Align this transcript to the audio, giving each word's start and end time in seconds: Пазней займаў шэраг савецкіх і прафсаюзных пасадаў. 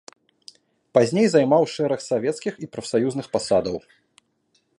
Пазней 0.97 1.27
займаў 1.33 1.63
шэраг 1.75 1.99
савецкіх 2.09 2.53
і 2.65 2.71
прафсаюзных 2.73 3.25
пасадаў. 3.37 3.77